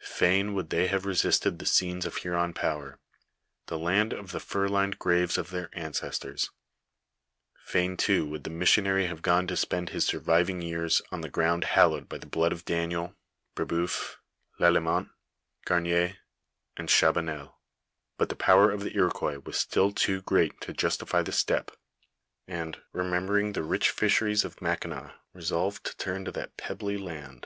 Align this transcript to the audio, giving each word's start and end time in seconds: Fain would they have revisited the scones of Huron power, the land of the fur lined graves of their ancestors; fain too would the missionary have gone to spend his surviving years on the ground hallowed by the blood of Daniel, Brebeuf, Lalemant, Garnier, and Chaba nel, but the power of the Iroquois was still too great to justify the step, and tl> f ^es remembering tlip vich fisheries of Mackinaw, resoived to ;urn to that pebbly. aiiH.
Fain 0.00 0.54
would 0.54 0.70
they 0.70 0.86
have 0.86 1.04
revisited 1.04 1.58
the 1.58 1.66
scones 1.66 2.06
of 2.06 2.16
Huron 2.16 2.54
power, 2.54 2.98
the 3.66 3.78
land 3.78 4.14
of 4.14 4.32
the 4.32 4.40
fur 4.40 4.66
lined 4.66 4.98
graves 4.98 5.36
of 5.36 5.50
their 5.50 5.68
ancestors; 5.74 6.50
fain 7.66 7.98
too 7.98 8.24
would 8.26 8.44
the 8.44 8.48
missionary 8.48 9.04
have 9.04 9.20
gone 9.20 9.46
to 9.48 9.54
spend 9.54 9.90
his 9.90 10.06
surviving 10.06 10.62
years 10.62 11.02
on 11.12 11.20
the 11.20 11.28
ground 11.28 11.64
hallowed 11.64 12.08
by 12.08 12.16
the 12.16 12.24
blood 12.24 12.52
of 12.52 12.64
Daniel, 12.64 13.14
Brebeuf, 13.54 14.18
Lalemant, 14.58 15.10
Garnier, 15.66 16.16
and 16.74 16.88
Chaba 16.88 17.22
nel, 17.22 17.60
but 18.16 18.30
the 18.30 18.34
power 18.34 18.70
of 18.70 18.80
the 18.84 18.96
Iroquois 18.96 19.40
was 19.40 19.58
still 19.58 19.92
too 19.92 20.22
great 20.22 20.58
to 20.62 20.72
justify 20.72 21.20
the 21.20 21.32
step, 21.32 21.70
and 22.48 22.76
tl> 22.76 22.78
f 22.78 22.82
^es 22.84 22.88
remembering 22.94 23.52
tlip 23.52 23.68
vich 23.70 23.90
fisheries 23.90 24.42
of 24.42 24.62
Mackinaw, 24.62 25.12
resoived 25.36 25.82
to 25.98 26.08
;urn 26.10 26.24
to 26.24 26.32
that 26.32 26.56
pebbly. 26.56 26.96
aiiH. 26.96 27.44